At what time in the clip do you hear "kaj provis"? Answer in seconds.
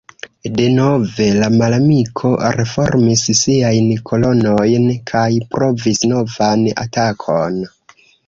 5.13-6.03